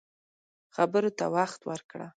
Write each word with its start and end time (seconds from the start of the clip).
خبرو 0.75 1.09
ته 1.17 1.25
وخت 1.35 1.59
ورکړه 1.69 2.07